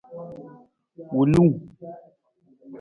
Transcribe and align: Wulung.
Wulung. 1.13 1.53